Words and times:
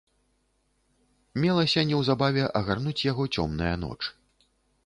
Мелася 1.43 1.83
неўзабаве 1.89 2.47
агарнуць 2.61 2.97
яго 3.11 3.23
цёмная 3.35 3.73
ноч. 3.87 3.99